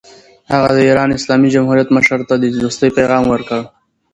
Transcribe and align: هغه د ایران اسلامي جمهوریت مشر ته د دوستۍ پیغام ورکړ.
هغه 0.53 0.69
د 0.75 0.79
ایران 0.89 1.09
اسلامي 1.17 1.49
جمهوریت 1.55 1.89
مشر 1.97 2.19
ته 2.29 2.35
د 2.37 2.43
دوستۍ 2.61 2.89
پیغام 2.97 3.23
ورکړ. 3.29 3.61